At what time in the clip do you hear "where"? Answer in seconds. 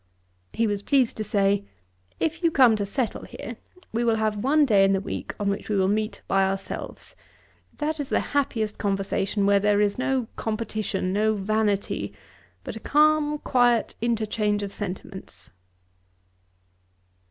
9.45-9.59